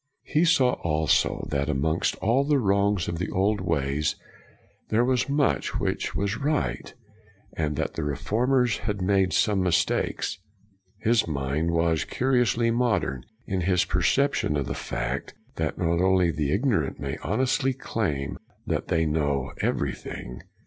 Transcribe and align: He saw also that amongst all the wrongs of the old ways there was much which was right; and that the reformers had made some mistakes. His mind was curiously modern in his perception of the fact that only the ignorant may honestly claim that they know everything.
He 0.23 0.45
saw 0.45 0.81
also 0.81 1.45
that 1.51 1.69
amongst 1.69 2.15
all 2.15 2.43
the 2.43 2.57
wrongs 2.57 3.07
of 3.07 3.19
the 3.19 3.29
old 3.29 3.61
ways 3.61 4.15
there 4.89 5.05
was 5.05 5.29
much 5.29 5.79
which 5.79 6.15
was 6.15 6.39
right; 6.39 6.91
and 7.53 7.75
that 7.75 7.93
the 7.93 8.03
reformers 8.03 8.77
had 8.79 8.99
made 8.99 9.31
some 9.31 9.61
mistakes. 9.61 10.39
His 11.01 11.27
mind 11.27 11.69
was 11.69 12.03
curiously 12.03 12.71
modern 12.71 13.25
in 13.45 13.61
his 13.61 13.85
perception 13.85 14.57
of 14.57 14.65
the 14.65 14.73
fact 14.73 15.35
that 15.57 15.77
only 15.77 16.31
the 16.31 16.51
ignorant 16.51 16.99
may 16.99 17.17
honestly 17.17 17.71
claim 17.73 18.39
that 18.65 18.87
they 18.87 19.05
know 19.05 19.51
everything. 19.61 20.41